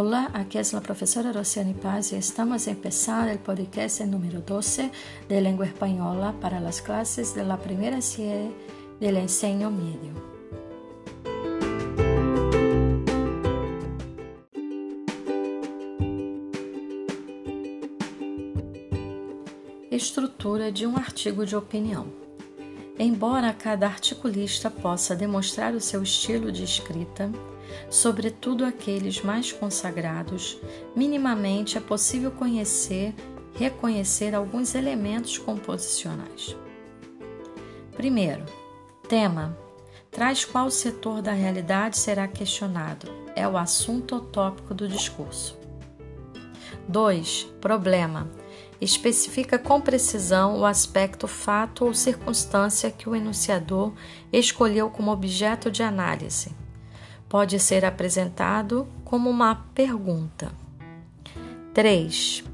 Hola, 0.00 0.30
aquí 0.32 0.58
es 0.58 0.72
la 0.72 0.80
profesora 0.80 1.32
Rosiane 1.32 1.74
Paz 1.74 2.12
y 2.12 2.14
estamos 2.14 2.68
empezando 2.68 3.32
el 3.32 3.40
podcast 3.40 4.00
número 4.02 4.40
12 4.42 4.92
de 5.28 5.40
lengua 5.40 5.66
española 5.66 6.32
para 6.40 6.60
las 6.60 6.80
clases 6.80 7.34
de 7.34 7.42
la 7.42 7.56
primera 7.56 8.00
serie 8.00 8.52
del 9.00 9.14
medio. 9.16 10.12
Estrutura 19.90 20.70
de 20.70 20.86
um 20.86 20.96
artigo 20.96 21.44
de 21.44 21.56
opinião. 21.56 22.06
Embora 22.96 23.52
cada 23.52 23.88
articulista 23.88 24.70
possa 24.70 25.16
demonstrar 25.16 25.74
o 25.74 25.80
seu 25.80 26.04
estilo 26.04 26.52
de 26.52 26.62
escrita, 26.62 27.32
sobretudo 27.90 28.64
aqueles 28.64 29.22
mais 29.22 29.52
consagrados, 29.52 30.58
minimamente 30.94 31.78
é 31.78 31.80
possível 31.80 32.30
conhecer, 32.30 33.14
reconhecer 33.54 34.34
alguns 34.34 34.74
elementos 34.74 35.38
composicionais. 35.38 36.56
Primeiro, 37.96 38.44
tema. 39.08 39.56
Traz 40.10 40.44
qual 40.44 40.70
setor 40.70 41.20
da 41.20 41.32
realidade 41.32 41.98
será 41.98 42.26
questionado. 42.26 43.08
É 43.36 43.46
o 43.46 43.58
assunto 43.58 44.14
ou 44.14 44.20
tópico 44.20 44.72
do 44.72 44.88
discurso. 44.88 45.56
2. 46.88 47.48
Problema. 47.60 48.30
Especifica 48.80 49.58
com 49.58 49.80
precisão 49.80 50.58
o 50.60 50.64
aspecto, 50.64 51.26
fato 51.28 51.84
ou 51.84 51.92
circunstância 51.92 52.90
que 52.90 53.08
o 53.08 53.14
enunciador 53.14 53.92
escolheu 54.32 54.88
como 54.88 55.10
objeto 55.10 55.70
de 55.70 55.82
análise 55.82 56.54
pode 57.28 57.58
ser 57.58 57.84
apresentado 57.84 58.86
como 59.04 59.28
uma 59.28 59.54
pergunta. 59.74 60.50
3. 61.74 62.44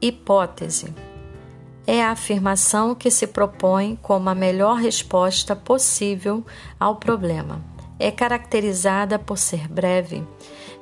Hipótese 0.00 0.94
é 1.86 2.02
a 2.02 2.10
afirmação 2.10 2.94
que 2.94 3.10
se 3.10 3.26
propõe 3.26 3.98
como 4.00 4.28
a 4.28 4.34
melhor 4.34 4.78
resposta 4.78 5.54
possível 5.54 6.44
ao 6.78 6.96
problema. 6.96 7.62
É 7.98 8.10
caracterizada 8.10 9.18
por 9.18 9.38
ser 9.38 9.68
breve, 9.68 10.26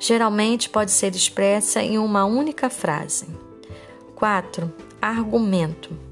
geralmente 0.00 0.68
pode 0.70 0.90
ser 0.90 1.14
expressa 1.14 1.82
em 1.82 1.98
uma 1.98 2.24
única 2.24 2.70
frase. 2.70 3.26
4. 4.14 4.72
Argumento 5.00 6.11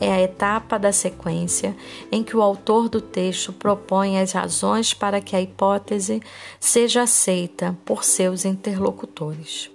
é 0.00 0.10
a 0.10 0.20
etapa 0.20 0.78
da 0.78 0.90
sequência 0.90 1.76
em 2.10 2.24
que 2.24 2.36
o 2.36 2.42
autor 2.42 2.88
do 2.88 3.00
texto 3.00 3.52
propõe 3.52 4.18
as 4.18 4.32
razões 4.32 4.94
para 4.94 5.20
que 5.20 5.36
a 5.36 5.40
hipótese 5.40 6.22
seja 6.58 7.02
aceita 7.02 7.76
por 7.84 8.02
seus 8.02 8.44
interlocutores. 8.44 9.70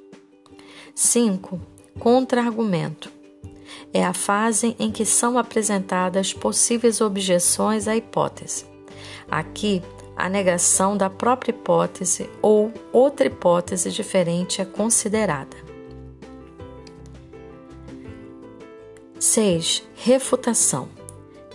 5. 0.96 1.62
Contra-argumento 2.00 3.12
é 3.94 4.04
a 4.04 4.14
fase 4.14 4.76
em 4.80 4.92
que 4.92 5.06
são 5.06 5.38
apresentadas 5.38 6.34
possíveis 6.34 7.00
objeções 7.00 7.88
à 7.88 7.96
hipótese. 7.96 8.66
Aqui, 9.30 9.82
a 10.16 10.30
negação 10.30 10.98
da 10.98 11.10
própria 11.10 11.52
hipótese 11.52 12.30
ou 12.42 12.74
outra 12.92 13.28
hipótese 13.28 13.92
diferente 13.92 14.62
é 14.62 14.66
considerada. 14.66 15.65
6. 19.36 19.84
Refutação. 19.98 20.88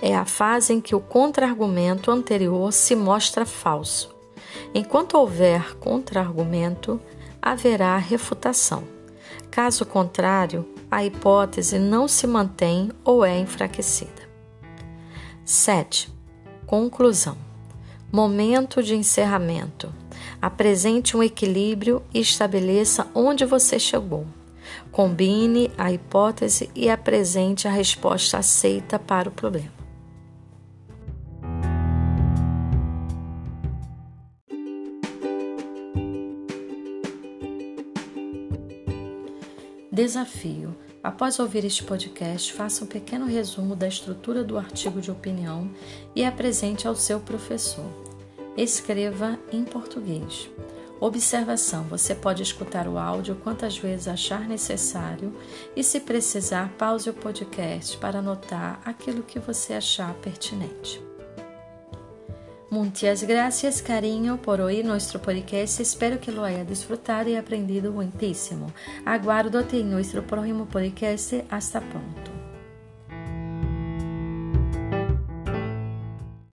É 0.02 0.14
a 0.14 0.26
fase 0.26 0.74
em 0.74 0.82
que 0.82 0.94
o 0.94 1.00
contra-argumento 1.00 2.10
anterior 2.10 2.74
se 2.74 2.94
mostra 2.94 3.46
falso. 3.46 4.14
Enquanto 4.74 5.16
houver 5.16 5.78
contra-argumento, 5.78 7.00
haverá 7.40 7.96
refutação. 7.96 8.84
Caso 9.50 9.86
contrário, 9.86 10.68
a 10.90 11.02
hipótese 11.02 11.78
não 11.78 12.06
se 12.06 12.26
mantém 12.26 12.90
ou 13.02 13.24
é 13.24 13.38
enfraquecida. 13.38 14.28
7. 15.42 16.12
Conclusão. 16.66 17.38
Momento 18.12 18.82
de 18.82 18.94
encerramento. 18.94 19.90
Apresente 20.42 21.16
um 21.16 21.22
equilíbrio 21.22 22.02
e 22.12 22.20
estabeleça 22.20 23.06
onde 23.14 23.46
você 23.46 23.78
chegou. 23.78 24.26
Combine 24.91 25.70
a 25.76 25.92
hipótese 25.92 26.70
e 26.75 26.88
apresente 26.88 27.69
a 27.69 27.70
resposta 27.70 28.38
aceita 28.38 28.98
para 28.98 29.28
o 29.28 29.32
problema. 29.32 29.81
Desafio. 39.92 40.75
Após 41.02 41.38
ouvir 41.38 41.64
este 41.64 41.82
podcast, 41.82 42.52
faça 42.52 42.84
um 42.84 42.87
pequeno 42.87 43.26
resumo 43.26 43.75
da 43.75 43.88
estrutura 43.88 44.44
do 44.44 44.56
artigo 44.56 45.00
de 45.00 45.10
opinião 45.10 45.70
e 46.14 46.25
apresente 46.25 46.87
ao 46.87 46.94
seu 46.94 47.20
professor. 47.20 47.84
Escreva 48.56 49.38
em 49.52 49.64
português. 49.64 50.48
Observação: 51.00 51.84
você 51.84 52.15
pode 52.15 52.43
escutar 52.43 52.87
o 52.87 52.99
áudio 52.99 53.34
quantas 53.37 53.78
vezes 53.78 54.06
achar 54.06 54.47
necessário 54.47 55.34
e, 55.75 55.83
se 55.83 56.00
precisar, 56.00 56.71
pause 56.77 57.09
o 57.09 57.15
podcast 57.15 57.97
para 57.97 58.19
anotar 58.19 58.81
aquilo 58.84 59.22
que 59.22 59.38
você 59.38 59.72
achar 59.72 60.12
pertinente. 60.15 61.03
Muitas 62.71 63.25
gracias, 63.25 63.81
carinho, 63.81 64.38
por 64.38 64.61
oír 64.61 64.84
nuestro 64.84 65.19
podcast. 65.19 65.83
Espero 65.83 66.19
que 66.19 66.31
lo 66.31 66.44
haya 66.44 66.65
disfrutado 66.65 67.28
y 67.28 67.34
aprendido 67.34 67.91
muchísimo. 67.91 68.72
Aguardo-te 69.05 69.81
en 69.81 69.91
nuestro 69.91 70.22
próximo 70.22 70.67
podcast. 70.67 71.44
Hasta 71.50 71.81
pronto. 71.81 72.19